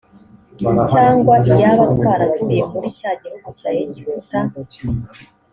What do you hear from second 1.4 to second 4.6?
iyaba twaraguye muri cya gihugu cya egiputa